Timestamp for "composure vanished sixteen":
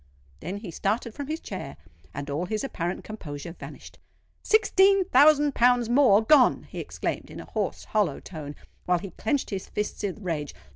3.03-5.05